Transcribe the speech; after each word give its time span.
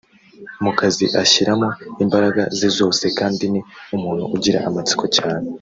mu 0.63 0.71
kazi 0.79 1.05
ashyiramo 1.23 1.69
imbaraga 2.03 2.41
ze 2.57 2.69
zose 2.79 3.05
kandi 3.19 3.43
ni 3.51 3.61
umuntu 3.95 4.23
ugira 4.35 4.59
amatsiko 4.69 5.05
cyane 5.17 5.47